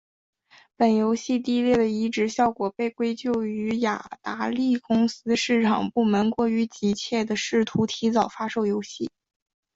[0.75, 9.11] 本游戏低劣的移植效果被归咎于雅达利公司市场部门过于急切地试图提早发售游戏。